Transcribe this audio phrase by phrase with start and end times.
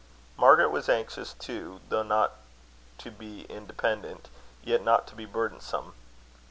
[0.35, 2.37] Margaret was anxious, too, though not
[2.97, 4.29] to be independent,
[4.63, 5.93] yet, not to be burdensome.